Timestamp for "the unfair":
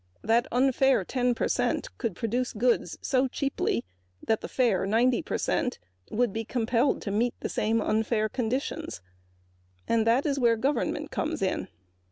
0.23-1.05, 7.39-8.27